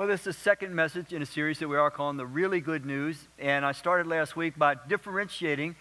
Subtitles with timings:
[0.00, 2.62] Well, this is the second message in a series that we are calling the Really
[2.62, 3.28] Good News.
[3.38, 5.76] And I started last week by differentiating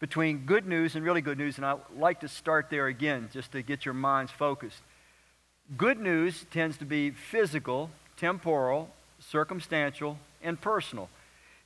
[0.00, 1.58] between good news and really good news.
[1.58, 4.80] And I'd like to start there again just to get your minds focused.
[5.76, 11.10] Good news tends to be physical, temporal, circumstantial, and personal.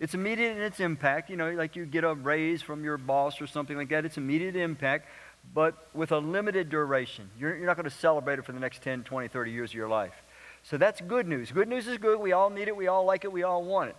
[0.00, 1.30] It's immediate in its impact.
[1.30, 4.04] You know, like you get a raise from your boss or something like that.
[4.04, 5.06] It's immediate impact,
[5.54, 7.30] but with a limited duration.
[7.38, 9.74] You're, you're not going to celebrate it for the next 10, 20, 30 years of
[9.74, 10.20] your life.
[10.64, 11.50] So that's good news.
[11.50, 12.20] Good news is good.
[12.20, 12.76] We all need it.
[12.76, 13.32] We all like it.
[13.32, 13.96] We all want it.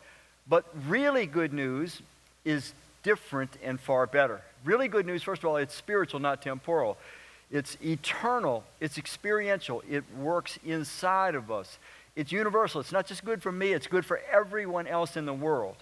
[0.47, 2.01] But really good news
[2.45, 4.41] is different and far better.
[4.65, 6.97] Really good news, first of all, it's spiritual, not temporal.
[7.51, 8.63] It's eternal.
[8.79, 9.83] It's experiential.
[9.89, 11.77] It works inside of us.
[12.15, 12.81] It's universal.
[12.81, 15.75] It's not just good for me, it's good for everyone else in the world.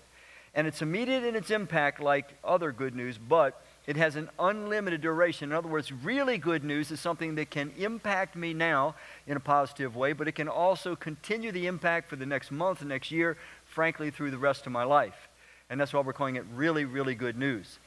[0.53, 5.01] And it's immediate in its impact, like other good news, but it has an unlimited
[5.01, 5.51] duration.
[5.51, 8.95] In other words, really good news is something that can impact me now
[9.25, 12.79] in a positive way, but it can also continue the impact for the next month,
[12.79, 15.29] the next year, frankly, through the rest of my life.
[15.69, 17.79] And that's why we're calling it really, really good news.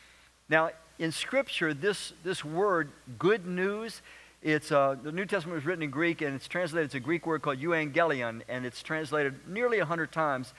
[0.48, 4.03] Now, in Scripture, this, this word, good news,
[4.42, 7.27] it's, uh, the New Testament was written in Greek, and it's translated, it's a Greek
[7.27, 10.53] word called euangelion, and it's translated nearly 100 times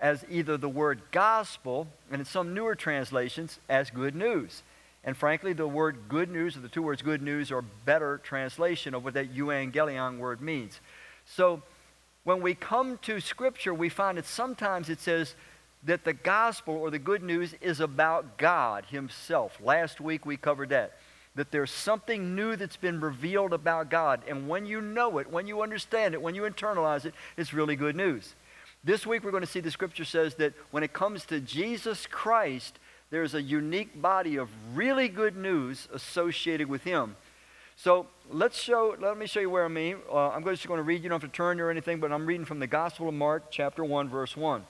[0.00, 4.62] as either the word gospel, and in some newer translations, as good news.
[5.04, 8.94] And frankly, the word good news, or the two words good news, are better translation
[8.94, 10.80] of what that euangelion word means.
[11.24, 11.62] So
[12.24, 15.34] when we come to Scripture, we find that sometimes it says
[15.84, 19.58] that the gospel or the good news is about God Himself.
[19.62, 20.98] Last week we covered that.
[21.36, 24.22] That there's something new that's been revealed about God.
[24.28, 27.76] And when you know it, when you understand it, when you internalize it, it's really
[27.76, 28.34] good news.
[28.88, 32.06] This week we're going to see the scripture says that when it comes to Jesus
[32.06, 32.78] Christ,
[33.10, 37.14] there's a unique body of really good news associated with him.
[37.76, 39.98] So let's show, let me show you where I mean.
[40.10, 42.24] Uh, I'm just going to read, you don't have to turn or anything, but I'm
[42.24, 44.64] reading from the Gospel of Mark, chapter 1, verse 1.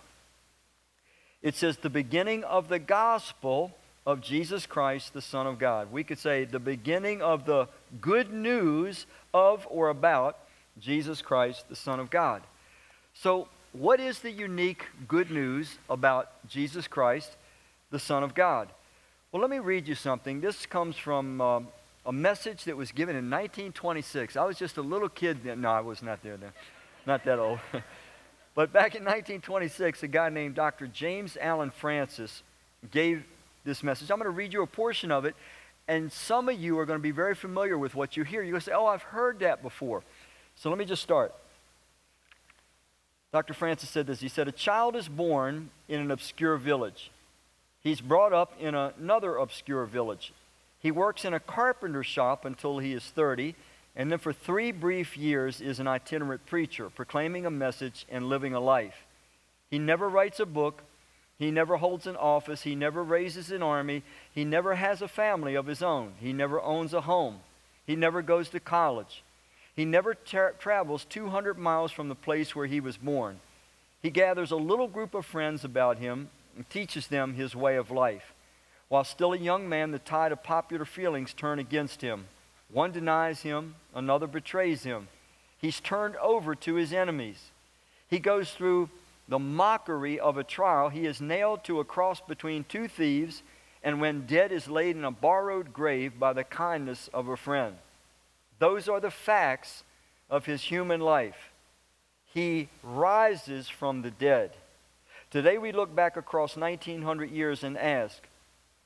[1.40, 5.92] It says, the beginning of the gospel of Jesus Christ, the Son of God.
[5.92, 7.68] We could say the beginning of the
[8.00, 10.38] good news of or about
[10.76, 12.42] Jesus Christ, the Son of God.
[13.14, 13.46] So,
[13.78, 17.36] what is the unique good news about Jesus Christ?
[17.90, 18.68] the Son of God.
[19.32, 20.40] Well, let me read you something.
[20.40, 21.60] This comes from uh,
[22.06, 24.36] a message that was given in 1926.
[24.36, 25.62] I was just a little kid then.
[25.62, 26.52] No, I was not there then.
[27.06, 27.58] Not that old.
[28.54, 30.86] but back in 1926, a guy named Dr.
[30.86, 32.42] James Allan Francis
[32.90, 33.24] gave
[33.64, 34.10] this message.
[34.10, 35.34] I'm going to read you a portion of it,
[35.86, 38.42] and some of you are going to be very familiar with what you hear.
[38.42, 40.02] You're going to say, Oh, I've heard that before.
[40.56, 41.34] So let me just start.
[43.32, 43.54] Dr.
[43.54, 44.20] Francis said this.
[44.20, 47.10] He said, A child is born in an obscure village.
[47.82, 50.32] He's brought up in another obscure village.
[50.80, 53.54] He works in a carpenter shop until he is 30,
[53.96, 58.54] and then for three brief years is an itinerant preacher, proclaiming a message and living
[58.54, 58.94] a life.
[59.70, 60.82] He never writes a book.
[61.38, 62.62] He never holds an office.
[62.62, 64.02] He never raises an army.
[64.32, 66.14] He never has a family of his own.
[66.18, 67.40] He never owns a home.
[67.86, 69.22] He never goes to college.
[69.78, 73.38] He never tra- travels 200 miles from the place where he was born.
[74.02, 77.92] He gathers a little group of friends about him and teaches them his way of
[77.92, 78.34] life.
[78.88, 82.26] While still a young man, the tide of popular feelings turn against him.
[82.72, 85.06] One denies him, another betrays him.
[85.58, 87.52] He's turned over to his enemies.
[88.08, 88.90] He goes through
[89.28, 90.88] the mockery of a trial.
[90.88, 93.44] He is nailed to a cross between two thieves,
[93.84, 97.76] and when dead, is laid in a borrowed grave by the kindness of a friend.
[98.58, 99.84] Those are the facts
[100.28, 101.50] of his human life.
[102.32, 104.52] He rises from the dead.
[105.30, 108.26] Today we look back across 1900 years and ask,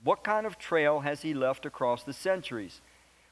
[0.05, 2.81] what kind of trail has he left across the centuries?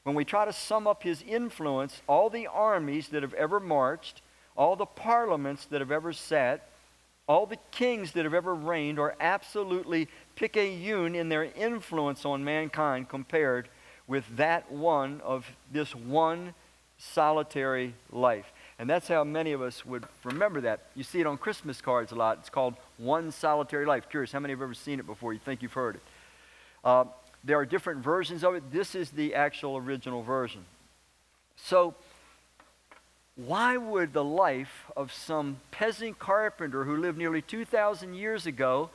[0.03, 4.21] When we try to sum up his influence, all the armies that have ever marched,
[4.55, 6.67] all the parliaments that have ever sat,
[7.27, 13.09] all the kings that have ever reigned are absolutely picayune in their influence on mankind
[13.09, 13.69] compared
[14.11, 16.53] with that one of this one
[16.97, 18.51] solitary life.
[18.77, 20.81] And that's how many of us would remember that.
[20.95, 22.39] You see it on Christmas cards a lot.
[22.41, 24.09] It's called One Solitary Life.
[24.09, 25.31] Curious, how many have ever seen it before?
[25.31, 26.01] You think you've heard it.
[26.83, 27.05] Uh,
[27.45, 28.69] there are different versions of it.
[28.69, 30.65] This is the actual original version.
[31.55, 31.95] So,
[33.37, 38.89] why would the life of some peasant carpenter who lived nearly 2,000 years ago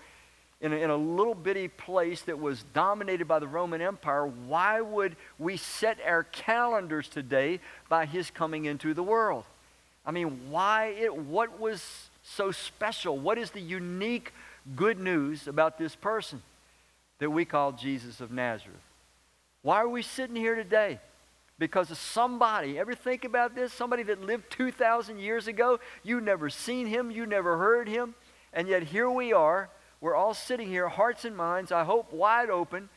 [0.61, 4.81] in a, in a little bitty place that was dominated by the Roman Empire, why
[4.81, 9.45] would we set our calendars today by his coming into the world?
[10.05, 13.19] I mean, why it, what was so special?
[13.19, 14.33] What is the unique
[14.75, 16.43] good news about this person
[17.19, 18.77] that we call Jesus of Nazareth?
[19.63, 21.01] Why are we sitting here today?
[21.59, 22.79] because of somebody.
[22.79, 23.73] Ever think about this?
[23.73, 25.81] Somebody that lived 2,000 years ago.
[26.03, 28.15] You never seen him, you never heard him,
[28.53, 29.71] and yet here we are.
[30.01, 32.89] We're all sitting here, hearts and minds, I hope wide open,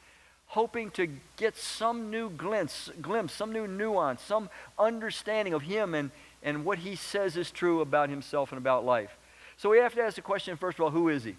[0.47, 1.07] hoping to
[1.37, 6.11] get some new glimpse, glimpse some new nuance, some understanding of him and,
[6.43, 9.15] and what he says is true about himself and about life.
[9.57, 11.35] So we have to ask the question first of all, who is he?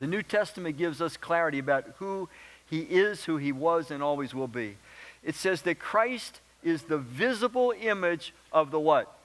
[0.00, 2.28] The New Testament gives us clarity about who
[2.68, 4.76] he is, who he was, and always will be.
[5.22, 9.16] It says that Christ is the visible image of the what?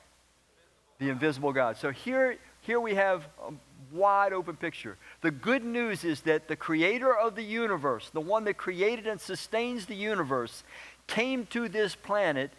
[0.99, 1.77] The invisible God.
[1.77, 3.51] So here, here we have a
[3.91, 4.97] wide open picture.
[5.21, 9.19] The good news is that the creator of the universe, the one that created and
[9.19, 10.63] sustains the universe,
[11.07, 12.51] came to this planet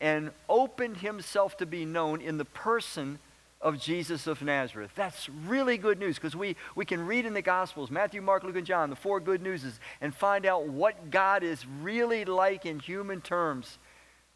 [0.00, 3.18] and opened himself to be known in the person
[3.60, 4.90] of Jesus of Nazareth.
[4.94, 8.56] That's really good news because we, we can read in the Gospels, Matthew, Mark, Luke,
[8.56, 12.78] and John, the four good newses, and find out what God is really like in
[12.78, 13.78] human terms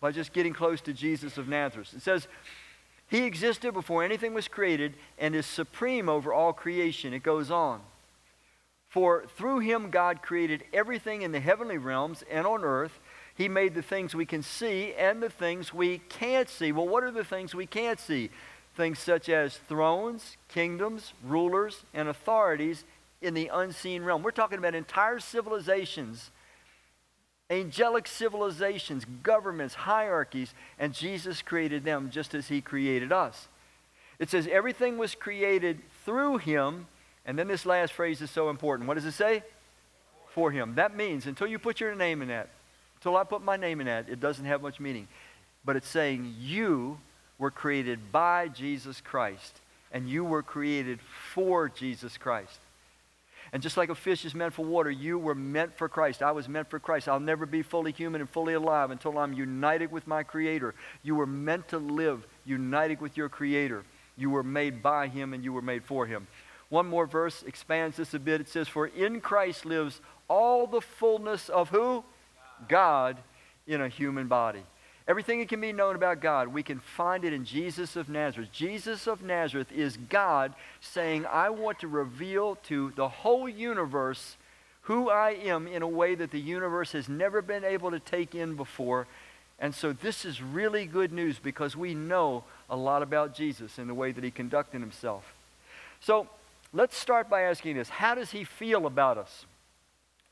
[0.00, 1.94] by just getting close to Jesus of Nazareth.
[1.96, 2.28] It says,
[3.08, 7.12] He existed before anything was created and is supreme over all creation.
[7.12, 7.80] It goes on.
[8.88, 12.98] For through him God created everything in the heavenly realms and on earth.
[13.36, 16.72] He made the things we can see and the things we can't see.
[16.72, 18.30] Well, what are the things we can't see?
[18.76, 22.84] things such as thrones, kingdoms, rulers, and authorities
[23.22, 24.22] in the unseen realm.
[24.22, 26.30] We're talking about entire civilizations,
[27.50, 33.48] angelic civilizations, governments, hierarchies, and Jesus created them just as he created us.
[34.18, 36.86] It says everything was created through him,
[37.26, 38.88] and then this last phrase is so important.
[38.88, 39.42] What does it say?
[40.30, 40.76] For him.
[40.76, 42.48] That means until you put your name in that,
[42.96, 45.08] until I put my name in that, it doesn't have much meaning.
[45.64, 46.98] But it's saying you
[47.38, 49.60] were created by Jesus Christ,
[49.92, 51.00] and you were created
[51.32, 52.58] for Jesus Christ.
[53.54, 56.24] And just like a fish is meant for water, you were meant for Christ.
[56.24, 57.08] I was meant for Christ.
[57.08, 60.74] I'll never be fully human and fully alive until I'm united with my Creator.
[61.04, 63.84] You were meant to live united with your Creator.
[64.16, 66.26] You were made by Him and you were made for Him.
[66.68, 68.40] One more verse expands this a bit.
[68.40, 72.02] It says, For in Christ lives all the fullness of who?
[72.66, 73.18] God
[73.68, 74.64] in a human body.
[75.06, 78.50] Everything that can be known about God, we can find it in Jesus of Nazareth.
[78.52, 84.36] Jesus of Nazareth is God saying, I want to reveal to the whole universe
[84.82, 88.34] who I am in a way that the universe has never been able to take
[88.34, 89.06] in before.
[89.58, 93.88] And so this is really good news because we know a lot about Jesus and
[93.88, 95.34] the way that he conducted himself.
[96.00, 96.28] So
[96.72, 99.44] let's start by asking this How does he feel about us?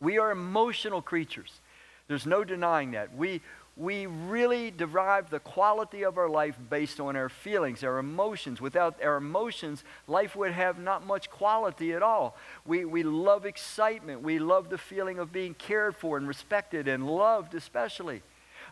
[0.00, 1.60] We are emotional creatures.
[2.08, 3.16] There's no denying that.
[3.16, 3.40] We,
[3.76, 8.60] we really derive the quality of our life based on our feelings, our emotions.
[8.60, 12.36] Without our emotions, life would have not much quality at all.
[12.66, 14.22] We, we love excitement.
[14.22, 18.22] We love the feeling of being cared for and respected and loved, especially.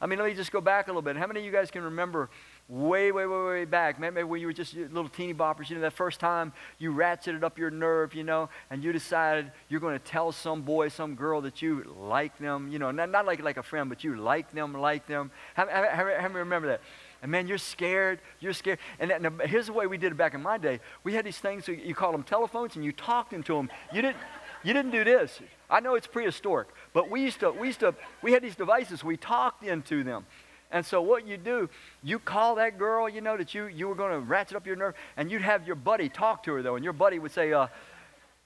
[0.03, 1.17] I mean, let me just go back a little bit.
[1.17, 2.29] How many of you guys can remember
[2.71, 3.99] way, way, way, way back.
[3.99, 7.43] Maybe when you were just little teeny boppers, you know, that first time you ratcheted
[7.43, 11.17] up your nerve, you know, and you decided you're going to tell some boy, some
[11.17, 14.15] girl that you like them, you know, not, not like, like a friend, but you
[14.15, 15.33] like them, like them.
[15.55, 16.81] How, how, how remember that?
[17.23, 18.21] And man, you're scared.
[18.39, 18.79] You're scared.
[19.01, 20.79] And that, here's the way we did it back in my day.
[21.03, 23.69] We had these things, you call them telephones, and you talked into them.
[23.93, 24.17] You didn't,
[24.63, 25.41] you didn't do this.
[25.69, 29.03] I know it's prehistoric, but we used to, we used to, we had these devices.
[29.03, 30.25] We talked into them.
[30.71, 31.69] And so what you do,
[32.03, 34.77] you call that girl, you know, that you, you were going to ratchet up your
[34.77, 37.53] nerve, and you'd have your buddy talk to her, though, and your buddy would say,
[37.53, 37.67] uh,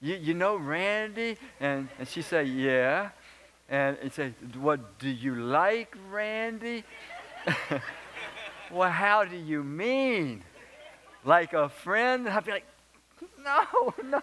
[0.00, 1.36] you, you know Randy?
[1.60, 3.10] And, and she'd say, yeah.
[3.68, 6.84] And he'd say, what, do you like Randy?
[8.70, 10.42] well, how do you mean?
[11.24, 12.28] Like a friend?
[12.28, 12.66] I'd be like,
[13.42, 14.22] no, no.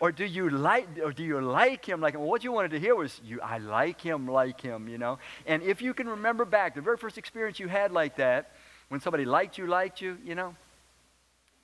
[0.00, 2.22] Or do you like or do you like him like him?
[2.22, 5.18] What you wanted to hear was you I like him like him, you know.
[5.46, 8.52] And if you can remember back the very first experience you had like that,
[8.88, 10.56] when somebody liked you, liked you, you know,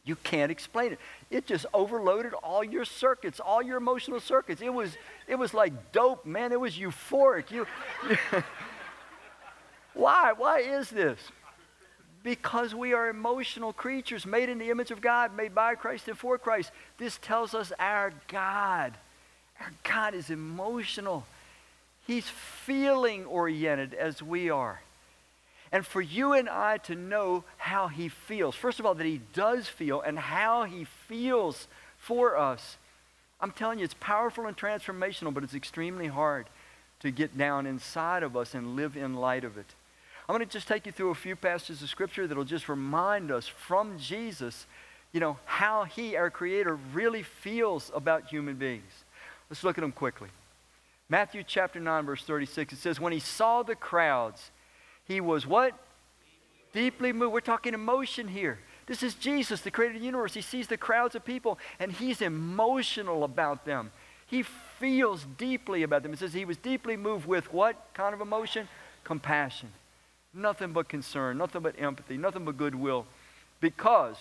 [0.04, 1.00] you can't explain it.
[1.30, 4.60] It just overloaded all your circuits, all your emotional circuits.
[4.60, 6.52] It was it was like dope, man.
[6.52, 7.50] It was euphoric.
[7.50, 7.66] You,
[8.10, 8.16] you
[9.94, 10.32] Why?
[10.36, 11.18] Why is this?
[12.26, 16.18] Because we are emotional creatures made in the image of God, made by Christ and
[16.18, 16.72] for Christ.
[16.98, 18.94] This tells us our God.
[19.60, 21.24] Our God is emotional.
[22.04, 24.80] He's feeling oriented as we are.
[25.70, 29.20] And for you and I to know how he feels, first of all, that he
[29.32, 32.76] does feel and how he feels for us,
[33.40, 36.46] I'm telling you, it's powerful and transformational, but it's extremely hard
[36.98, 39.76] to get down inside of us and live in light of it.
[40.28, 43.30] I'm going to just take you through a few passages of Scripture that'll just remind
[43.30, 44.66] us from Jesus,
[45.12, 49.04] you know, how He, our Creator, really feels about human beings.
[49.48, 50.28] Let's look at them quickly.
[51.08, 54.50] Matthew chapter 9, verse 36, it says, When He saw the crowds,
[55.04, 55.74] He was what?
[56.72, 57.32] Deeply moved.
[57.32, 58.58] We're talking emotion here.
[58.86, 60.34] This is Jesus, the creator of the universe.
[60.34, 63.90] He sees the crowds of people and he's emotional about them.
[64.26, 66.12] He feels deeply about them.
[66.12, 68.68] It says he was deeply moved with what kind of emotion?
[69.04, 69.70] Compassion.
[70.36, 73.06] Nothing but concern, nothing but empathy, nothing but goodwill.
[73.60, 74.16] Because,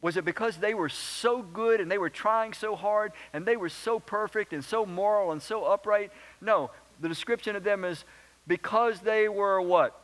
[0.00, 3.56] was it because they were so good and they were trying so hard and they
[3.56, 6.12] were so perfect and so moral and so upright?
[6.40, 8.04] No, the description of them is
[8.46, 10.00] because they were what?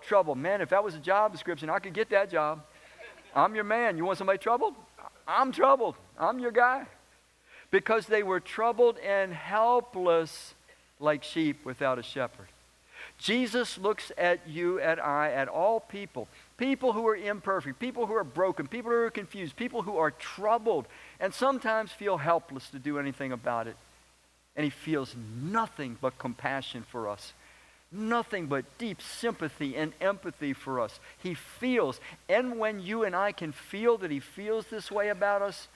[0.00, 0.34] Trouble.
[0.34, 2.64] Man, if that was a job description, I could get that job.
[3.36, 3.98] I'm your man.
[3.98, 4.74] You want somebody troubled?
[5.28, 5.96] I'm troubled.
[6.18, 6.86] I'm your guy.
[7.70, 10.54] Because they were troubled and helpless
[10.98, 12.48] like sheep without a shepherd.
[13.22, 16.26] Jesus looks at you, at I, at all people.
[16.56, 20.10] People who are imperfect, people who are broken, people who are confused, people who are
[20.10, 20.86] troubled,
[21.20, 23.76] and sometimes feel helpless to do anything about it.
[24.56, 27.32] And he feels nothing but compassion for us.
[27.92, 30.98] Nothing but deep sympathy and empathy for us.
[31.22, 32.00] He feels.
[32.28, 35.68] And when you and I can feel that he feels this way about us,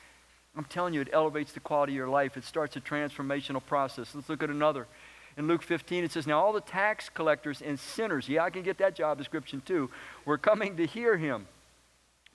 [0.57, 2.37] I'm telling you, it elevates the quality of your life.
[2.37, 4.17] It starts a transformational process.
[4.17, 4.89] Let's look at another.
[5.37, 8.63] In Luke 15, it says, Now all the tax collectors and sinners, yeah, I can
[8.63, 9.91] get that job description too,
[10.25, 11.47] were coming to hear him.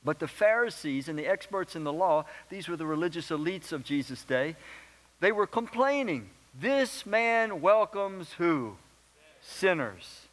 [0.04, 3.84] But the Pharisees and the experts in the law, these were the religious elites of
[3.84, 4.56] Jesus' day,
[5.20, 6.30] they were complaining.
[6.60, 8.78] This man welcomes who?
[9.42, 10.28] Sinners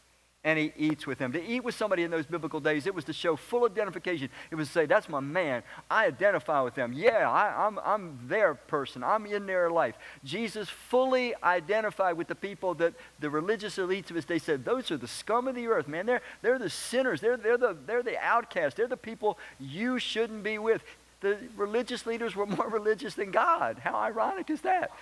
[0.48, 1.30] and he eats with them.
[1.32, 4.30] To eat with somebody in those biblical days, it was to show full identification.
[4.50, 5.62] It was to say, that's my man.
[5.90, 6.94] I identify with them.
[6.94, 9.04] Yeah, I, am I'm, I'm their person.
[9.04, 9.96] I'm in their life.
[10.24, 14.90] Jesus fully identified with the people that the religious elites of his day said, those
[14.90, 16.06] are the scum of the earth, man.
[16.06, 17.20] They're, they're the sinners.
[17.20, 18.74] They're, they're, the, they're the outcasts.
[18.74, 20.82] They're the people you shouldn't be with.
[21.20, 23.80] The religious leaders were more religious than God.
[23.84, 24.92] How ironic is that?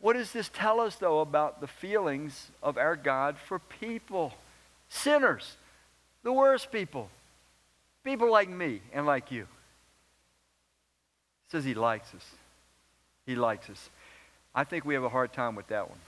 [0.00, 4.32] What does this tell us, though, about the feelings of our God for people?
[4.88, 5.56] Sinners,
[6.22, 7.08] the worst people,
[8.02, 9.42] people like me and like you.
[11.46, 12.24] He says he likes us.
[13.26, 13.90] He likes us.
[14.54, 15.98] I think we have a hard time with that one.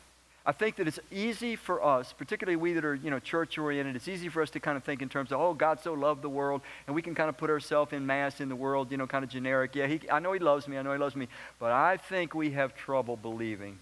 [0.45, 3.95] I think that it's easy for us, particularly we that are, you know, church oriented,
[3.95, 6.23] it's easy for us to kind of think in terms of, oh, God so loved
[6.23, 8.97] the world, and we can kind of put ourselves in mass in the world, you
[8.97, 9.77] know, kind of generic.
[9.77, 11.29] Yeah, he, I know he loves me, I know he loves me,
[11.61, 13.79] but I think we have trouble believing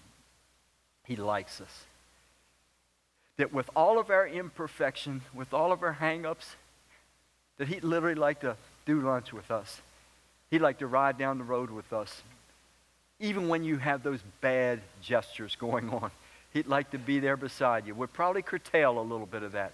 [1.03, 1.85] he likes us.
[3.37, 6.55] That with all of our imperfection, with all of our hang-ups,
[7.57, 9.81] that he'd literally like to do lunch with us.
[10.51, 12.21] He'd like to ride down the road with us.
[13.19, 16.11] Even when you have those bad gestures going on.
[16.53, 17.95] He'd like to be there beside you.
[17.95, 19.73] Would probably curtail a little bit of that.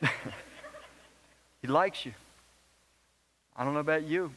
[1.62, 2.12] he likes you.
[3.56, 4.32] I don't know about you.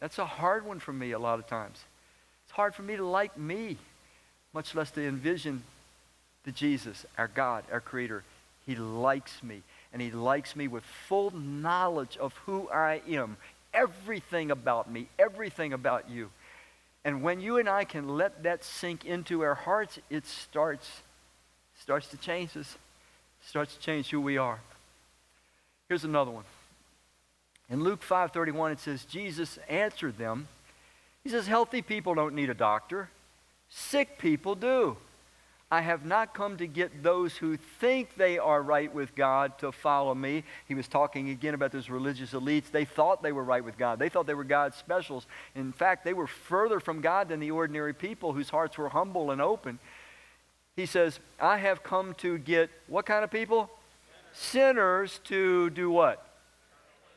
[0.00, 1.82] That's a hard one for me a lot of times.
[2.44, 3.76] It's hard for me to like me,
[4.52, 5.62] much less to envision
[6.44, 8.22] the Jesus, our God, our Creator.
[8.64, 13.36] He likes me, and He likes me with full knowledge of who I am,
[13.74, 16.30] everything about me, everything about you.
[17.08, 21.00] And when you and I can let that sink into our hearts, it starts,
[21.80, 22.76] starts to change us,
[23.46, 24.60] starts to change who we are.
[25.88, 26.44] Here's another one.
[27.70, 30.48] In Luke 5:31 it says Jesus answered them.
[31.24, 33.08] He says healthy people don't need a doctor.
[33.70, 34.98] Sick people do.
[35.70, 39.70] I have not come to get those who think they are right with God to
[39.70, 40.44] follow me.
[40.66, 42.70] He was talking again about those religious elites.
[42.70, 43.98] They thought they were right with God.
[43.98, 45.26] They thought they were God's specials.
[45.54, 49.30] In fact, they were further from God than the ordinary people whose hearts were humble
[49.30, 49.78] and open.
[50.74, 53.68] He says, I have come to get what kind of people?
[54.32, 56.24] Sinners to do what?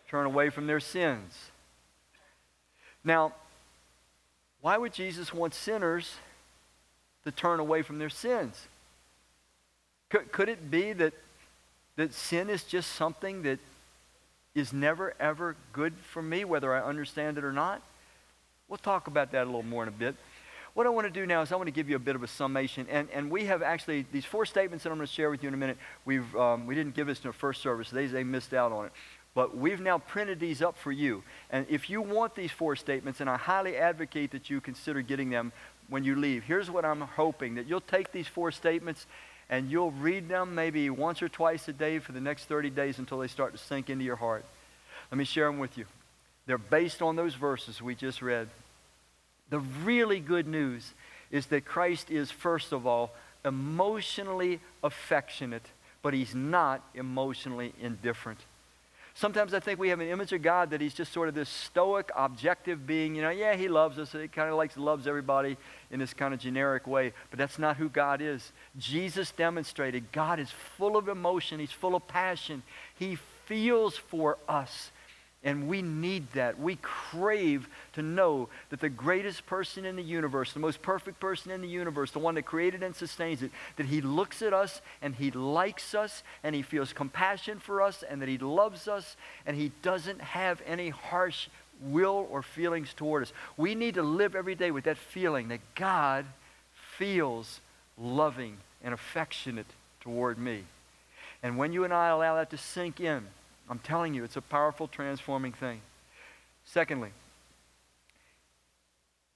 [0.09, 1.51] Turn away from their sins.
[3.01, 3.33] Now,
[4.59, 6.15] why would Jesus want sinners
[7.23, 8.67] to turn away from their sins.
[10.09, 11.13] Could, could it be that,
[11.95, 13.59] that sin is just something that
[14.53, 17.81] is never, ever good for me, whether I understand it or not?
[18.67, 20.15] We'll talk about that a little more in a bit.
[20.73, 22.23] What I want to do now is I want to give you a bit of
[22.23, 22.87] a summation.
[22.89, 25.49] And, and we have actually, these four statements that I'm going to share with you
[25.49, 27.89] in a minute, we've, um, we didn't give this in the first service.
[27.89, 28.91] They, they missed out on it.
[29.33, 31.23] But we've now printed these up for you.
[31.49, 35.29] And if you want these four statements, and I highly advocate that you consider getting
[35.29, 35.51] them
[35.91, 36.43] when you leave.
[36.45, 39.05] Here's what I'm hoping that you'll take these four statements
[39.49, 42.97] and you'll read them maybe once or twice a day for the next 30 days
[42.97, 44.45] until they start to sink into your heart.
[45.11, 45.83] Let me share them with you.
[46.47, 48.47] They're based on those verses we just read.
[49.49, 50.93] The really good news
[51.29, 53.11] is that Christ is, first of all,
[53.43, 55.65] emotionally affectionate,
[56.01, 58.39] but he's not emotionally indifferent.
[59.13, 61.49] Sometimes I think we have an image of God that he's just sort of this
[61.49, 63.13] stoic, objective being.
[63.13, 64.13] You know, yeah, he loves us.
[64.13, 65.57] He kind of likes loves everybody
[65.91, 67.13] in this kind of generic way.
[67.29, 68.53] But that's not who God is.
[68.77, 71.59] Jesus demonstrated God is full of emotion.
[71.59, 72.63] He's full of passion.
[72.95, 74.91] He feels for us.
[75.43, 76.59] And we need that.
[76.59, 81.51] We crave to know that the greatest person in the universe, the most perfect person
[81.51, 84.81] in the universe, the one that created and sustains it, that he looks at us
[85.01, 89.15] and he likes us and he feels compassion for us and that he loves us
[89.47, 91.47] and he doesn't have any harsh
[91.81, 93.33] will or feelings toward us.
[93.57, 96.27] We need to live every day with that feeling that God
[96.97, 97.61] feels
[97.97, 99.65] loving and affectionate
[100.01, 100.65] toward me.
[101.41, 103.25] And when you and I allow that to sink in,
[103.71, 105.79] I'm telling you, it's a powerful, transforming thing.
[106.65, 107.11] Secondly,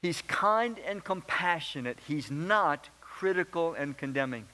[0.02, 1.98] he's kind and compassionate.
[2.06, 4.46] He's not critical and condemning.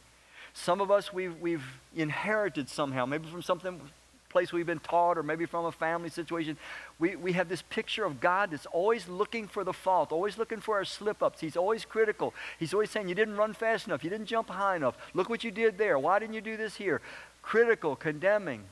[0.54, 3.82] Some of us, we've, we've inherited somehow, maybe from something
[4.30, 6.58] place we've been taught or maybe from a family situation.
[7.00, 10.62] We, we have this picture of god that's always looking for the fault always looking
[10.62, 11.42] for our slip-ups.
[11.42, 12.34] He's always critical.
[12.58, 14.04] He's always saying you didn't run fast enough.
[14.04, 14.96] You didn't jump high enough.
[15.14, 16.00] Look what you did there.
[16.00, 17.02] Why didn't you do this here?
[17.42, 18.64] Critical condemning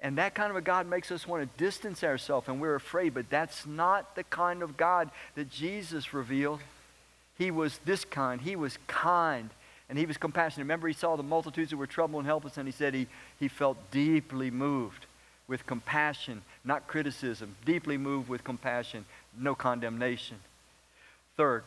[0.00, 3.14] and that kind of a God makes us want to distance ourselves and we're afraid,
[3.14, 6.60] but that's not the kind of God that Jesus revealed.
[7.38, 8.40] He was this kind.
[8.40, 9.50] He was kind
[9.88, 10.64] and he was compassionate.
[10.64, 13.06] Remember, he saw the multitudes that were troubled and helpless, and he said he,
[13.38, 15.06] he felt deeply moved
[15.46, 17.54] with compassion, not criticism.
[17.64, 19.04] Deeply moved with compassion,
[19.38, 20.38] no condemnation.
[21.36, 21.62] Third,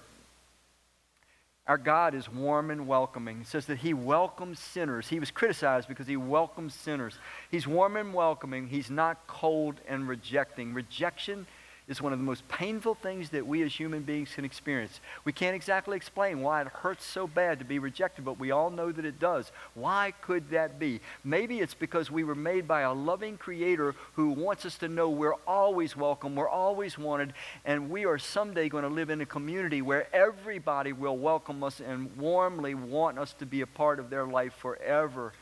[1.69, 3.41] our God is warm and welcoming.
[3.41, 5.07] It says that He welcomes sinners.
[5.07, 7.19] He was criticized because He welcomes sinners.
[7.51, 8.67] He's warm and welcoming.
[8.67, 10.73] He's not cold and rejecting.
[10.73, 11.45] Rejection
[11.89, 15.01] is one of the most painful things that we as human beings can experience.
[15.25, 18.69] We can't exactly explain why it hurts so bad to be rejected, but we all
[18.69, 19.51] know that it does.
[19.73, 21.01] Why could that be?
[21.23, 25.09] Maybe it's because we were made by a loving creator who wants us to know
[25.09, 27.33] we're always welcome, we're always wanted,
[27.65, 31.79] and we are someday going to live in a community where everybody will welcome us
[31.79, 35.33] and warmly want us to be a part of their life forever.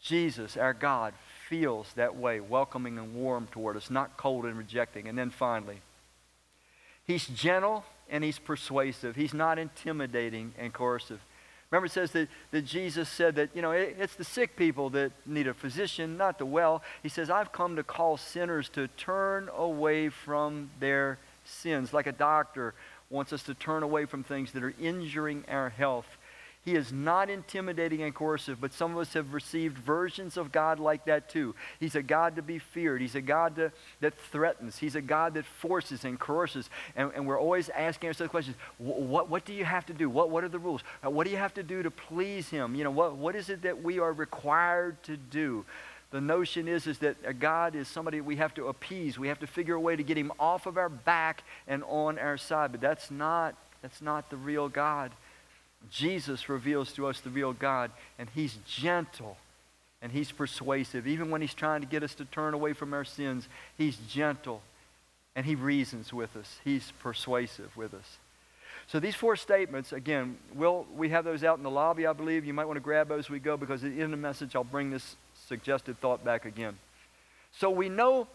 [0.00, 1.12] Jesus, our God,
[1.48, 5.08] feels that way, welcoming and warm toward us, not cold and rejecting.
[5.08, 5.80] And then finally,
[7.04, 9.16] he's gentle and he's persuasive.
[9.16, 11.20] He's not intimidating and coercive.
[11.70, 14.88] Remember, it says that, that Jesus said that, you know, it, it's the sick people
[14.90, 16.82] that need a physician, not the well.
[17.02, 22.12] He says, I've come to call sinners to turn away from their sins, like a
[22.12, 22.74] doctor
[23.10, 26.17] wants us to turn away from things that are injuring our health.
[26.68, 30.78] He is not intimidating and coercive, but some of us have received versions of God
[30.78, 31.54] like that too.
[31.80, 33.00] He's a God to be feared.
[33.00, 34.76] He's a God to, that threatens.
[34.76, 36.68] He's a God that forces and coerces.
[36.94, 38.54] And, and we're always asking ourselves questions.
[38.76, 40.10] What, what do you have to do?
[40.10, 40.82] What, what are the rules?
[41.02, 42.74] Uh, what do you have to do to please him?
[42.74, 45.64] You know, what, what is it that we are required to do?
[46.10, 49.18] The notion is, is that a God is somebody we have to appease.
[49.18, 52.18] We have to figure a way to get him off of our back and on
[52.18, 52.72] our side.
[52.72, 55.12] But that's not, that's not the real God.
[55.90, 59.36] Jesus reveals to us the real God, and he's gentle
[60.00, 61.06] and he's persuasive.
[61.06, 64.62] Even when he's trying to get us to turn away from our sins, he's gentle
[65.34, 66.58] and he reasons with us.
[66.64, 68.18] He's persuasive with us.
[68.86, 72.44] So these four statements, again, we'll, we have those out in the lobby, I believe.
[72.44, 74.90] You might want to grab those as we go because of the message, I'll bring
[74.90, 76.78] this suggested thought back again.
[77.52, 78.28] So we know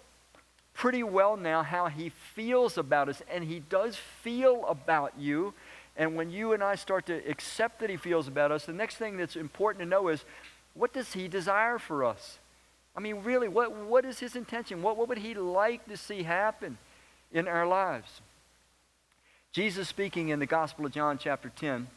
[0.74, 5.54] pretty well now how he feels about us, and he does feel about you.
[5.96, 8.98] And when you and I start to accept that he feels about us, the next
[8.98, 10.26] thing that's important to know is
[10.74, 12.40] what does he desire for us?
[12.96, 14.82] I mean, really, what, what is his intention?
[14.82, 16.78] What, what would he like to see happen
[17.32, 18.22] in our lives?
[19.52, 21.88] Jesus speaking in the Gospel of John, chapter 10,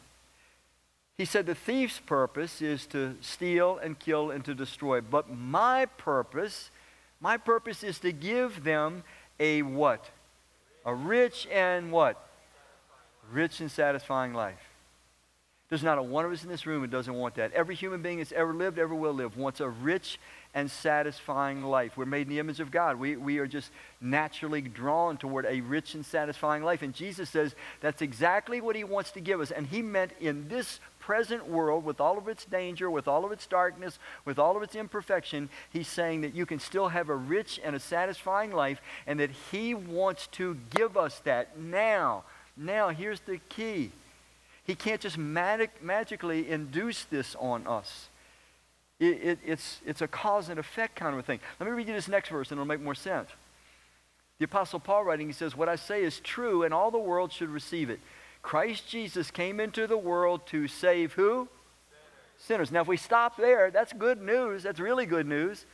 [1.17, 5.01] he said, The thief's purpose is to steal and kill and to destroy.
[5.01, 6.69] But my purpose,
[7.19, 9.03] my purpose is to give them
[9.39, 10.05] a what?
[10.85, 12.26] A rich and what?
[13.31, 14.59] Rich and satisfying life.
[15.69, 17.51] There's not a one of us in this room who doesn't want that.
[17.51, 20.17] Every human being that's ever lived, ever will live, wants a rich
[20.53, 21.97] and satisfying life.
[21.97, 22.97] We're made in the image of God.
[22.97, 26.83] We, we are just naturally drawn toward a rich and satisfying life.
[26.83, 29.51] And Jesus says that's exactly what he wants to give us.
[29.51, 33.33] And he meant in this present world, with all of its danger, with all of
[33.33, 37.15] its darkness, with all of its imperfection, he's saying that you can still have a
[37.15, 42.23] rich and a satisfying life, and that he wants to give us that now
[42.57, 43.91] now, here's the key
[44.63, 48.09] He can't just magic, magically induce this on us.
[48.99, 51.39] It, it, it's, it's a cause and effect kind of a thing.
[51.59, 53.29] Let me read you this next verse and it'll make more sense.
[54.39, 57.31] The Apostle Paul writing, he says, What I say is true, and all the world
[57.31, 57.99] should receive it.
[58.41, 61.47] Christ Jesus came into the world to save who?
[62.37, 62.67] Sinners.
[62.67, 62.71] Sinners.
[62.71, 64.63] Now, if we stop there, that's good news.
[64.63, 65.65] That's really good news.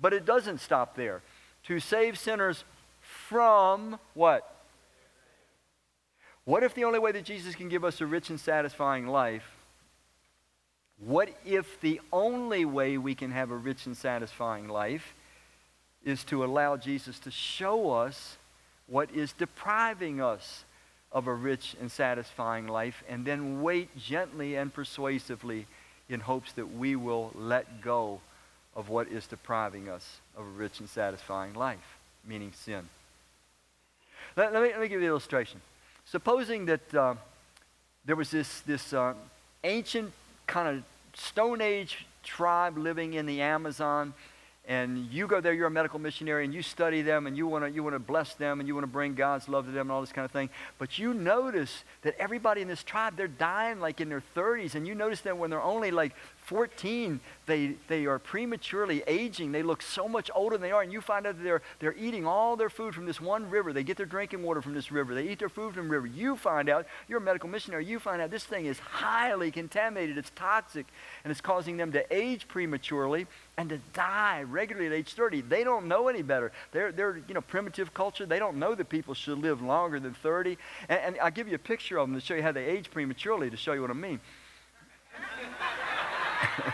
[0.00, 1.22] But it doesn't stop there.
[1.64, 2.64] to save sinners
[3.00, 4.53] from what?
[6.44, 9.44] What if the only way that Jesus can give us a rich and satisfying life?
[10.98, 15.14] What if the only way we can have a rich and satisfying life
[16.04, 18.36] is to allow Jesus to show us
[18.86, 20.64] what is depriving us
[21.10, 25.66] of a rich and satisfying life and then wait gently and persuasively
[26.08, 28.20] in hopes that we will let go
[28.76, 32.88] of what is depriving us of a rich and satisfying life, meaning sin.
[34.36, 35.60] Let, let, me, let me, give you an illustration.
[36.06, 37.14] Supposing that uh,
[38.04, 39.14] there was this, this uh,
[39.62, 40.12] ancient
[40.46, 44.14] kind of Stone Age tribe living in the Amazon
[44.66, 47.64] and you go there, you're a medical missionary, and you study them, and you want
[47.64, 49.82] to you want to bless them, and you want to bring God's love to them,
[49.82, 50.48] and all this kind of thing.
[50.78, 54.86] But you notice that everybody in this tribe, they're dying like in their 30s, and
[54.86, 56.14] you notice that when they're only like
[56.44, 59.52] 14, they, they are prematurely aging.
[59.52, 60.82] They look so much older than they are.
[60.82, 63.72] And you find out that they're, they're eating all their food from this one river.
[63.72, 65.14] They get their drinking water from this river.
[65.14, 66.06] They eat their food from the river.
[66.06, 70.18] You find out, you're a medical missionary, you find out this thing is highly contaminated.
[70.18, 70.86] It's toxic.
[71.24, 73.26] And it's causing them to age prematurely
[73.56, 75.40] and to die regularly at age 30.
[75.42, 76.52] They don't know any better.
[76.72, 78.26] They're, they're you know, primitive culture.
[78.26, 80.58] They don't know that people should live longer than 30.
[80.90, 82.90] And, and I'll give you a picture of them to show you how they age
[82.90, 84.20] prematurely to show you what I mean.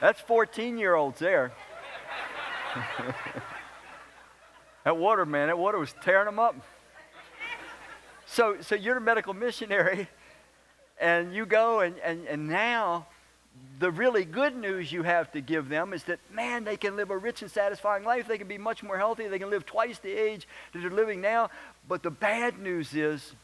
[0.00, 1.52] That's 14 year olds there.
[4.84, 6.54] that water, man, that water was tearing them up.
[8.26, 10.08] So, so you're a medical missionary,
[11.00, 13.06] and you go, and, and, and now
[13.78, 17.10] the really good news you have to give them is that, man, they can live
[17.10, 18.26] a rich and satisfying life.
[18.26, 19.28] They can be much more healthy.
[19.28, 21.50] They can live twice the age that they're living now.
[21.88, 23.34] But the bad news is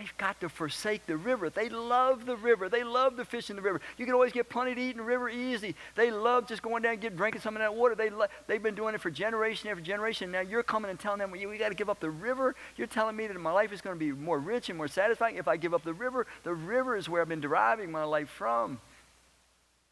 [0.00, 1.50] They've got to forsake the river.
[1.50, 2.70] They love the river.
[2.70, 3.82] They love the fish in the river.
[3.98, 5.74] You can always get plenty to eat in the river easy.
[5.94, 7.94] They love just going down and get, drinking some of that water.
[7.94, 10.30] They lo- they've been doing it for generation after generation.
[10.30, 12.54] Now you're coming and telling them, well, we got to give up the river.
[12.78, 15.36] You're telling me that my life is going to be more rich and more satisfying
[15.36, 16.26] if I give up the river.
[16.44, 18.80] The river is where I've been deriving my life from.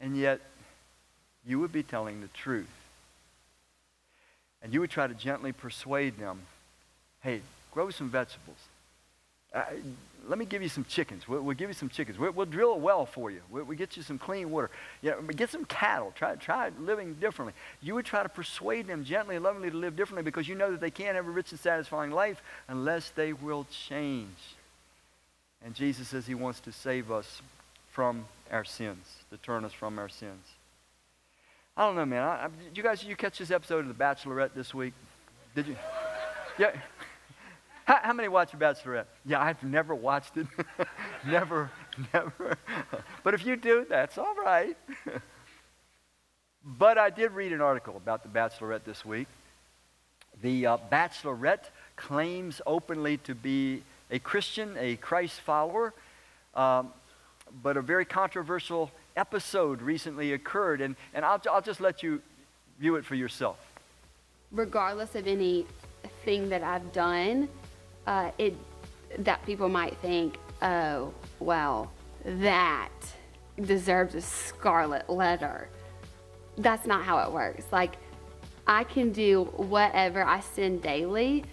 [0.01, 0.41] And yet,
[1.45, 2.65] you would be telling the truth.
[4.63, 6.39] And you would try to gently persuade them,
[7.21, 7.41] hey,
[7.71, 8.57] grow some vegetables
[9.53, 9.63] uh,
[10.27, 11.27] let me give you some chickens.
[11.27, 12.19] We'll, we'll give you some chickens.
[12.19, 13.41] We'll, we'll, drill a well for you.
[13.49, 14.69] We'll, we'll get you some clean water.
[15.01, 16.13] You know, get some cattle.
[16.15, 17.53] Try, try living differently.
[17.81, 20.71] You would try to persuade them gently and lovingly to live differently because you know
[20.71, 24.37] that they can't have a rich and satisfying life unless they will change.
[25.65, 27.41] And Jesus says he wants to save us
[27.91, 30.45] from our sins, to turn us from our sins.
[31.75, 32.21] I don't know, man.
[32.21, 34.93] I, I, you guys, you catch this episode of The Bachelorette this week?
[35.55, 35.75] Did you?
[36.57, 36.71] Yeah.
[37.89, 39.05] How, how many watch The Bachelorette?
[39.25, 40.45] Yeah, I've never watched it.
[41.27, 41.71] never,
[42.13, 42.55] never.
[43.23, 44.77] but if you do, that's all right.
[46.63, 49.27] but I did read an article about The Bachelorette this week.
[50.43, 55.95] The uh, Bachelorette claims openly to be a Christian, a Christ follower,
[56.53, 56.93] um,
[57.63, 62.21] but a very controversial episode recently occurred, and, and I'll, I'll just let you
[62.79, 63.57] view it for yourself.
[64.51, 67.49] Regardless of anything that I've done,
[68.07, 68.55] uh, it
[69.19, 71.91] that people might think, oh, well,
[72.23, 72.89] that
[73.59, 75.69] deserves a scarlet letter.
[76.57, 77.65] That's not how it works.
[77.71, 77.95] Like,
[78.67, 81.43] I can do whatever I sin daily,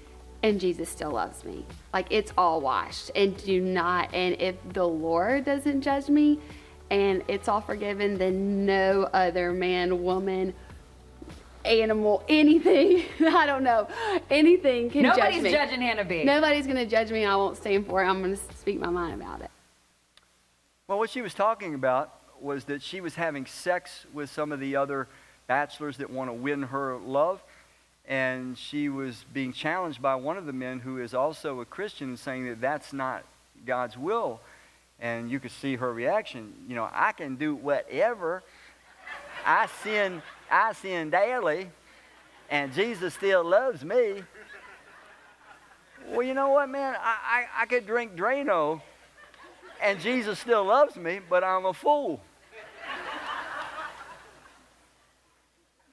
[0.42, 1.64] and Jesus still loves me.
[1.94, 3.10] Like, it's all washed.
[3.14, 6.38] And do not, and if the Lord doesn't judge me
[6.90, 10.54] and it's all forgiven, then no other man, woman,
[11.66, 13.04] animal, anything.
[13.20, 13.88] I don't know.
[14.30, 15.50] Anything can Nobody's judge me.
[15.50, 16.24] judging Hannah B.
[16.24, 17.24] Nobody's going to judge me.
[17.24, 18.06] I won't stand for it.
[18.06, 19.50] I'm going to speak my mind about it.
[20.88, 24.60] Well, what she was talking about was that she was having sex with some of
[24.60, 25.08] the other
[25.46, 27.42] bachelors that want to win her love.
[28.08, 32.16] And she was being challenged by one of the men who is also a Christian,
[32.16, 33.24] saying that that's not
[33.64, 34.40] God's will.
[35.00, 36.52] And you could see her reaction.
[36.68, 38.42] You know, I can do whatever.
[39.44, 41.70] I sin I sin daily,
[42.50, 44.22] and Jesus still loves me.
[46.08, 46.94] Well, you know what, man?
[46.98, 48.80] I, I, I could drink Drano,
[49.82, 52.20] and Jesus still loves me, but I'm a fool.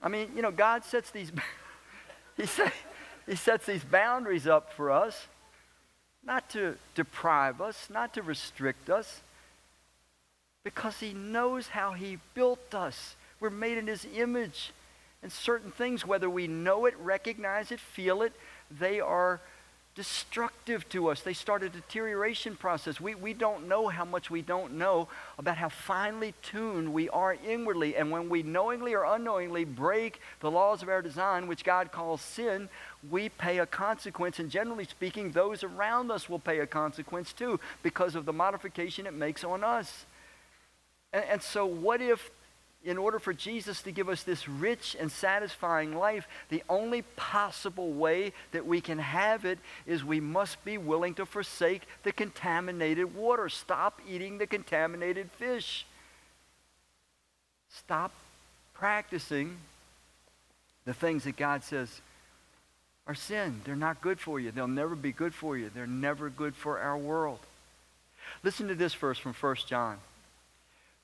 [0.01, 1.31] I mean, you know, God sets these,
[2.37, 2.73] he, set,
[3.25, 5.27] he sets these boundaries up for us,
[6.25, 9.21] not to deprive us, not to restrict us,
[10.63, 13.15] because he knows how he built us.
[13.43, 14.71] We're made in his image.
[15.21, 18.31] And certain things, whether we know it, recognize it, feel it,
[18.71, 19.41] they are
[19.95, 21.19] destructive to us.
[21.19, 23.01] They start a deterioration process.
[23.01, 27.35] We, we don't know how much we don't know about how finely tuned we are
[27.45, 27.97] inwardly.
[27.97, 32.21] And when we knowingly or unknowingly break the laws of our design, which God calls
[32.21, 32.69] sin,
[33.11, 34.39] we pay a consequence.
[34.39, 39.05] And generally speaking, those around us will pay a consequence too because of the modification
[39.05, 40.05] it makes on us.
[41.11, 42.31] And, and so, what if
[42.83, 47.91] in order for Jesus to give us this rich and satisfying life, the only possible
[47.93, 53.15] way that we can have it is we must be willing to forsake the contaminated
[53.15, 53.47] water.
[53.47, 55.85] Stop eating the contaminated fish.
[57.69, 58.11] Stop
[58.73, 59.57] practicing
[60.85, 62.01] the things that God says
[63.07, 63.61] are sin.
[63.63, 64.51] They're not good for you.
[64.51, 65.69] They'll never be good for you.
[65.73, 67.39] They're never good for our world.
[68.43, 69.97] Listen to this verse from 1 John.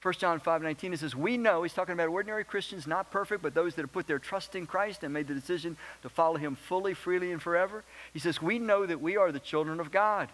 [0.02, 3.42] 1 John 5 19, it says, We know, he's talking about ordinary Christians, not perfect,
[3.42, 6.38] but those that have put their trust in Christ and made the decision to follow
[6.38, 7.84] him fully, freely, and forever.
[8.14, 10.30] He says, We know that we are the children of God.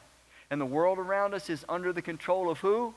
[0.51, 2.93] And the world around us is under the control of who?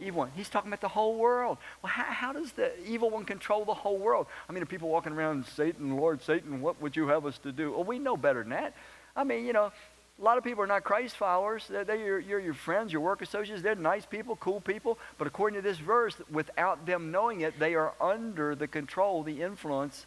[0.00, 0.32] Evil one.
[0.34, 1.58] He's talking about the whole world.
[1.80, 4.26] Well, how, how does the evil one control the whole world?
[4.48, 7.52] I mean, are people walking around, Satan, Lord Satan, what would you have us to
[7.52, 7.70] do?
[7.70, 8.74] Well, we know better than that.
[9.14, 9.70] I mean, you know,
[10.20, 11.66] a lot of people are not Christ followers.
[11.68, 13.62] They're, they're your, you're your friends, your work associates.
[13.62, 14.98] They're nice people, cool people.
[15.18, 19.42] But according to this verse, without them knowing it, they are under the control, the
[19.42, 20.06] influence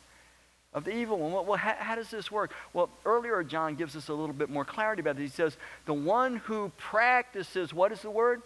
[0.74, 1.46] of the evil one.
[1.46, 2.54] Well, how, how, does this work?
[2.74, 5.22] Well, earlier John gives us a little bit more clarity about it.
[5.22, 8.42] He says, the one who practices, what is the word?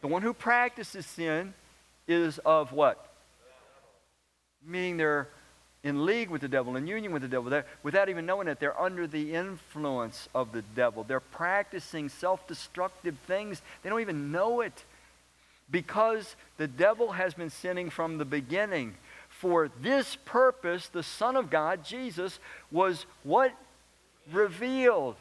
[0.00, 1.54] The one who practices sin
[2.08, 3.08] is of what?
[4.66, 5.28] Meaning they're
[5.84, 7.50] in league with the devil, in union with the devil.
[7.50, 11.04] They're, without even knowing it, they're under the influence of the devil.
[11.04, 13.60] They're practicing self destructive things.
[13.82, 14.84] They don't even know it
[15.70, 18.94] because the devil has been sinning from the beginning.
[19.28, 22.38] For this purpose, the Son of God, Jesus,
[22.70, 23.52] was what?
[24.30, 25.16] Revealed.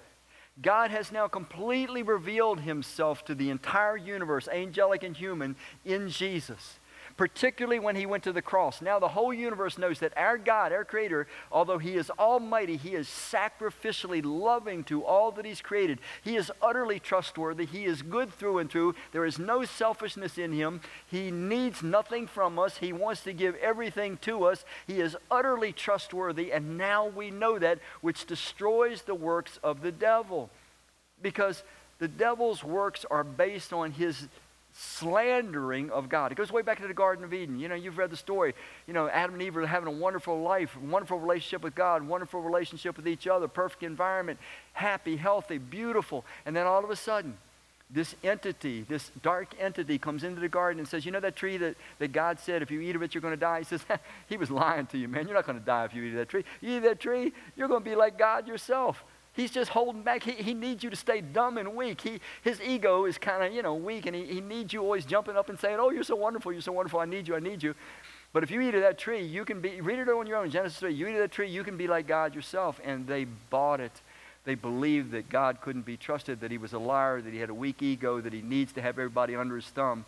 [0.61, 6.77] God has now completely revealed himself to the entire universe, angelic and human, in Jesus
[7.21, 8.81] particularly when he went to the cross.
[8.81, 12.95] Now, the whole universe knows that our God, our Creator, although He is almighty, He
[12.95, 15.99] is sacrificially loving to all that He's created.
[16.23, 17.67] He is utterly trustworthy.
[17.67, 18.95] He is good through and through.
[19.11, 20.81] There is no selfishness in Him.
[21.05, 22.77] He needs nothing from us.
[22.77, 24.65] He wants to give everything to us.
[24.87, 29.91] He is utterly trustworthy, and now we know that, which destroys the works of the
[29.91, 30.49] devil.
[31.21, 31.61] Because
[31.99, 34.27] the devil's works are based on his
[34.73, 36.31] slandering of God.
[36.31, 37.59] It goes way back to the Garden of Eden.
[37.59, 38.53] You know, you've read the story.
[38.87, 42.41] You know, Adam and Eve are having a wonderful life, wonderful relationship with God, wonderful
[42.41, 44.39] relationship with each other, perfect environment,
[44.73, 46.25] happy, healthy, beautiful.
[46.45, 47.37] And then all of a sudden,
[47.93, 51.57] this entity, this dark entity comes into the garden and says, You know that tree
[51.57, 53.59] that, that God said if you eat of it, you're going to die?
[53.59, 53.83] He says,
[54.29, 55.27] He was lying to you, man.
[55.27, 56.45] You're not going to die if you eat that tree.
[56.61, 59.03] You eat that tree, you're going to be like God yourself.
[59.33, 60.23] He's just holding back.
[60.23, 62.01] He, he needs you to stay dumb and weak.
[62.01, 65.05] He, his ego is kind of, you know, weak, and he, he needs you always
[65.05, 67.39] jumping up and saying, oh, you're so wonderful, you're so wonderful, I need you, I
[67.39, 67.73] need you.
[68.33, 70.49] But if you eat of that tree, you can be, read it on your own,
[70.49, 72.79] Genesis 3, you eat of that tree, you can be like God yourself.
[72.83, 73.91] And they bought it.
[74.43, 77.49] They believed that God couldn't be trusted, that he was a liar, that he had
[77.49, 80.05] a weak ego, that he needs to have everybody under his thumb.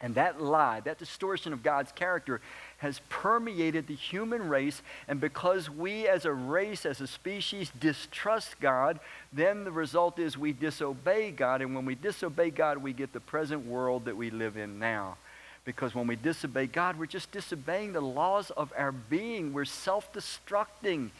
[0.00, 2.40] And that lie, that distortion of God's character,
[2.82, 4.82] has permeated the human race.
[5.06, 8.98] And because we as a race, as a species, distrust God,
[9.32, 11.62] then the result is we disobey God.
[11.62, 15.16] And when we disobey God, we get the present world that we live in now.
[15.64, 19.52] Because when we disobey God, we're just disobeying the laws of our being.
[19.52, 21.10] We're self destructing.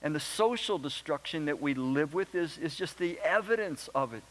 [0.00, 4.22] And the social destruction that we live with is, is just the evidence of it.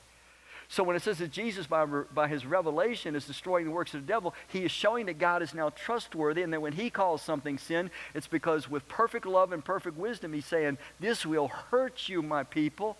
[0.69, 4.01] So when it says that Jesus, by, by his revelation, is destroying the works of
[4.01, 7.21] the devil, he is showing that God is now trustworthy and that when he calls
[7.21, 12.09] something sin, it's because with perfect love and perfect wisdom, he's saying, This will hurt
[12.09, 12.97] you, my people.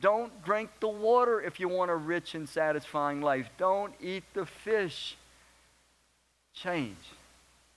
[0.00, 3.48] Don't drink the water if you want a rich and satisfying life.
[3.58, 5.16] Don't eat the fish.
[6.52, 6.96] Change.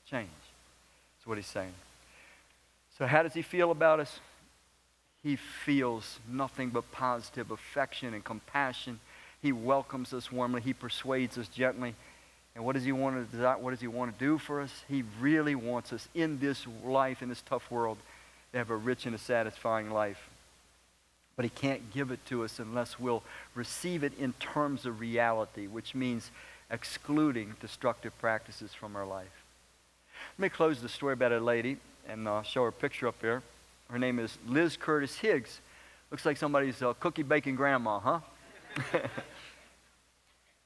[0.09, 0.29] Change.
[1.17, 1.73] That's what he's saying.
[2.97, 4.19] So, how does he feel about us?
[5.23, 8.99] He feels nothing but positive affection and compassion
[9.41, 10.61] he welcomes us warmly.
[10.61, 11.95] He persuades us gently.
[12.55, 14.83] And what does he want to what does he want to do for us?
[14.87, 17.97] He really wants us in this life, in this tough world,
[18.51, 20.29] to have a rich and a satisfying life.
[21.35, 23.23] But he can't give it to us unless we'll
[23.55, 26.29] receive it in terms of reality, which means
[26.69, 29.43] excluding destructive practices from our life.
[30.37, 31.77] Let me close the story about a lady
[32.07, 33.41] and I'll show her a picture up there.
[33.89, 35.61] Her name is Liz Curtis Higgs.
[36.11, 38.19] Looks like somebody's uh, cookie baking grandma, huh?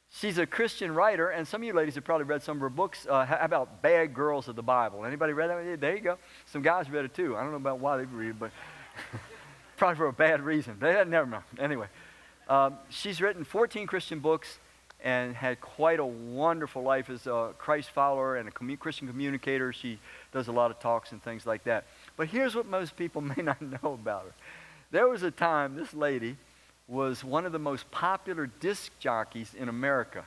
[0.09, 2.69] She's a Christian writer, and some of you ladies have probably read some of her
[2.69, 5.05] books uh, about bad girls of the Bible.
[5.05, 5.81] Anybody read that?
[5.81, 6.17] There you go.
[6.45, 7.35] Some guys read it too.
[7.35, 8.51] I don't know about why they read it, but
[9.77, 10.77] Probably for a bad reason.
[10.79, 11.43] But never mind.
[11.59, 11.87] Anyway,
[12.47, 14.59] um, she's written 14 Christian books
[15.03, 19.73] and had quite a wonderful life as a Christ follower and a Christian communicator.
[19.73, 19.99] She
[20.31, 21.85] does a lot of talks and things like that.
[22.15, 24.33] But here's what most people may not know about her.
[24.91, 26.37] There was a time this lady
[26.88, 30.26] was one of the most popular disc jockeys in America.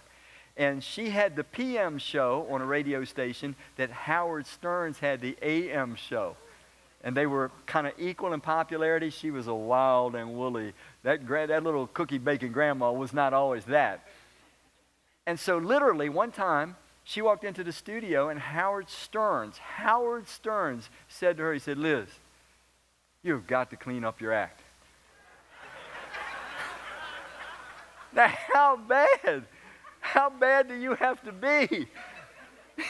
[0.56, 5.36] And she had the PM show on a radio station that Howard Stearns had the
[5.40, 6.36] AM show.
[7.04, 9.10] And they were kind of equal in popularity.
[9.10, 10.72] She was a wild and woolly.
[11.04, 14.04] That, that little cookie baking grandma was not always that.
[15.26, 20.90] And so, literally, one time, she walked into the studio, and Howard Stearns, Howard Stearns
[21.06, 22.08] said to her, he said, Liz,
[23.22, 24.60] you've got to clean up your act.
[28.18, 29.44] Now, how bad?
[30.00, 31.86] How bad do you have to be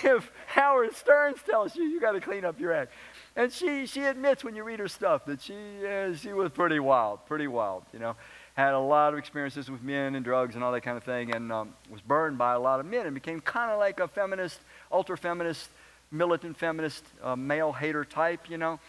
[0.03, 2.93] if Howard Stern tells you you got to clean up your act?
[3.37, 5.55] And she, she admits when you read her stuff that she,
[5.87, 8.17] uh, she was pretty wild, pretty wild, you know
[8.55, 11.33] had a lot of experiences with men and drugs and all that kind of thing,
[11.33, 14.09] and um, was burned by a lot of men and became kind of like a
[14.09, 14.59] feminist,
[14.91, 15.71] ultra feminist,
[16.11, 18.81] militant feminist, uh, male hater type, you know.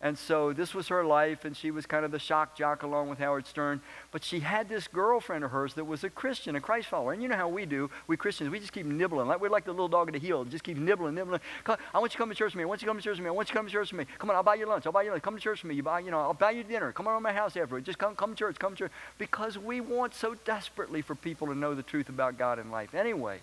[0.00, 3.08] And so this was her life, and she was kind of the shock jock along
[3.08, 3.80] with Howard Stern.
[4.12, 7.12] But she had this girlfriend of hers that was a Christian, a Christ follower.
[7.12, 9.26] And you know how we do, we Christians, we just keep nibbling.
[9.26, 11.40] Like we're like the little dog at the heel, just keep nibbling, nibbling.
[11.66, 12.62] I want you to come to church with me.
[12.62, 13.28] I want you to come to church with me.
[13.28, 14.06] I want you to come to church with me.
[14.18, 14.86] Come on, I'll buy you lunch.
[14.86, 15.22] I'll buy you lunch.
[15.24, 15.74] Come to church with me.
[15.74, 16.92] You buy, you know, I'll buy you dinner.
[16.92, 17.84] Come on to my house afterward.
[17.84, 18.56] Just come, come to church.
[18.60, 18.92] Come to church.
[19.18, 22.94] Because we want so desperately for people to know the truth about God and life.
[22.94, 23.40] Anyway,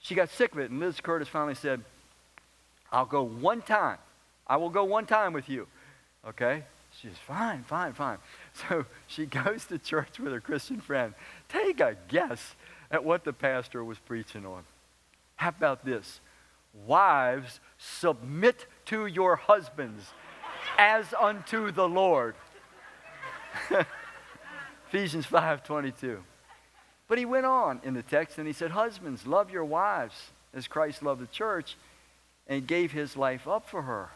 [0.00, 1.84] she got sick of it, and Liz Curtis finally said,
[2.90, 3.98] "I'll go one time.
[4.48, 5.66] I will go one time with you."
[6.26, 6.64] Okay?
[7.00, 8.18] She's fine, fine, fine.
[8.68, 11.14] So she goes to church with her Christian friend.
[11.48, 12.56] Take a guess
[12.90, 14.64] at what the pastor was preaching on.
[15.36, 16.20] How about this?
[16.86, 20.12] Wives, submit to your husbands
[20.76, 22.34] as unto the Lord.
[24.88, 26.18] Ephesians 5:22.
[27.06, 30.66] But he went on in the text and he said, "Husbands, love your wives as
[30.66, 31.76] Christ loved the church
[32.46, 34.10] and gave his life up for her."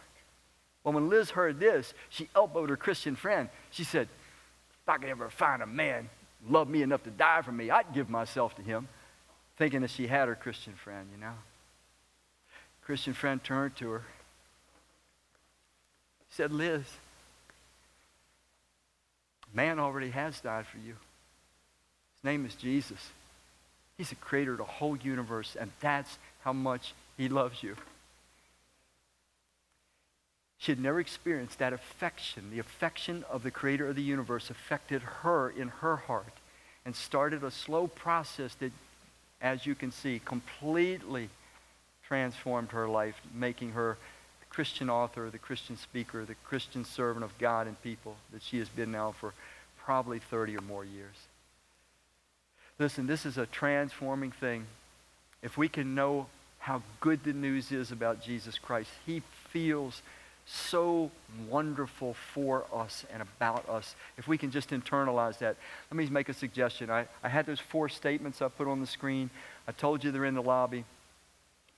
[0.84, 3.48] Well, when Liz heard this, she elbowed her Christian friend.
[3.70, 4.08] She said,
[4.82, 6.08] If I could ever find a man
[6.48, 8.88] love me enough to die for me, I'd give myself to him.
[9.56, 11.34] Thinking that she had her Christian friend, you know.
[12.84, 14.02] Christian friend turned to her.
[16.28, 16.82] He said, Liz,
[19.52, 20.96] man already has died for you.
[22.16, 23.10] His name is Jesus.
[23.96, 27.76] He's the creator of the whole universe, and that's how much he loves you.
[30.62, 32.52] She had never experienced that affection.
[32.52, 36.34] The affection of the creator of the universe affected her in her heart
[36.86, 38.70] and started a slow process that,
[39.40, 41.30] as you can see, completely
[42.06, 43.98] transformed her life, making her
[44.38, 48.60] the Christian author, the Christian speaker, the Christian servant of God and people that she
[48.60, 49.34] has been now for
[49.78, 51.16] probably 30 or more years.
[52.78, 54.66] Listen, this is a transforming thing.
[55.42, 56.28] If we can know
[56.60, 60.02] how good the news is about Jesus Christ, he feels
[60.44, 61.10] so
[61.48, 65.56] wonderful for us and about us if we can just internalize that.
[65.90, 66.90] Let me make a suggestion.
[66.90, 69.30] I, I had those four statements I put on the screen.
[69.68, 70.84] I told you they're in the lobby.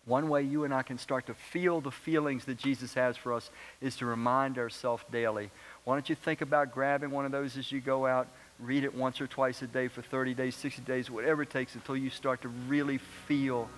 [0.07, 3.33] One way you and I can start to feel the feelings that Jesus has for
[3.33, 3.51] us
[3.81, 5.51] is to remind ourselves daily.
[5.85, 8.29] Why don't you think about grabbing one of those as you go out?
[8.59, 11.75] Read it once or twice a day for 30 days, 60 days, whatever it takes
[11.75, 13.69] until you start to really feel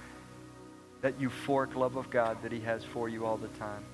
[1.01, 3.85] that euphoric love of God that He has for you all the time.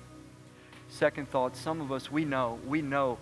[0.89, 3.17] Second thought, some of us, we know, we know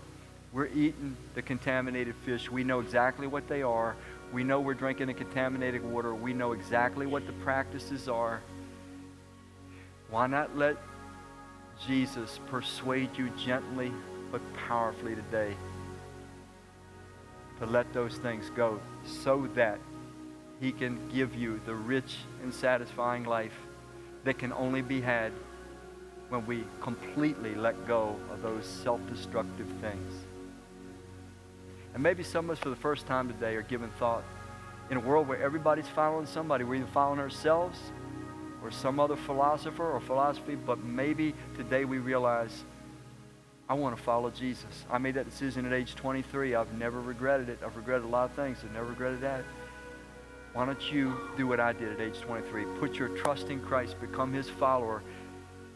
[0.53, 2.51] we're eating the contaminated fish.
[2.51, 3.95] We know exactly what they are.
[4.33, 6.13] We know we're drinking the contaminated water.
[6.13, 8.41] We know exactly what the practices are.
[10.09, 10.77] Why not let
[11.87, 13.91] Jesus persuade you gently
[14.31, 15.55] but powerfully today
[17.59, 19.79] to let those things go so that
[20.59, 23.53] he can give you the rich and satisfying life
[24.23, 25.31] that can only be had
[26.31, 30.13] when we completely let go of those self-destructive things.
[31.93, 34.23] And maybe some of us for the first time today are giving thought
[34.89, 36.63] in a world where everybody's following somebody.
[36.63, 37.77] We're either following ourselves
[38.63, 42.63] or some other philosopher or philosophy, but maybe today we realize
[43.67, 44.85] I want to follow Jesus.
[44.89, 46.55] I made that decision at age 23.
[46.55, 47.59] I've never regretted it.
[47.65, 48.59] I've regretted a lot of things.
[48.63, 49.43] I've never regretted that.
[50.53, 52.65] Why don't you do what I did at age 23?
[52.79, 55.01] Put your trust in Christ, become his follower,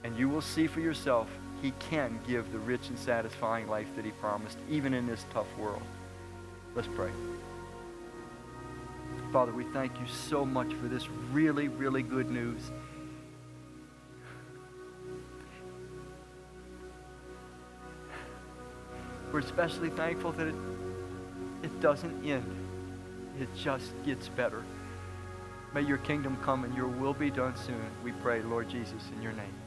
[0.06, 1.28] and you will see for yourself
[1.64, 5.48] he can give the rich and satisfying life that he promised, even in this tough
[5.58, 5.82] world.
[6.76, 7.10] Let's pray.
[9.34, 12.62] Father, we thank you so much for this really, really good news.
[19.32, 20.56] We're especially thankful that it,
[21.64, 22.56] it doesn't end.
[23.40, 24.64] It just gets better.
[25.74, 27.90] May your kingdom come and your will be done soon.
[28.04, 29.65] We pray, Lord Jesus, in your name.